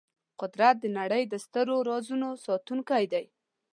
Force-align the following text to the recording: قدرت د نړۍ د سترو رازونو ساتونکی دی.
قدرت 0.41 0.75
د 0.81 0.85
نړۍ 0.99 1.23
د 1.27 1.33
سترو 1.45 1.77
رازونو 1.89 2.29
ساتونکی 2.45 3.05
دی. 3.13 3.25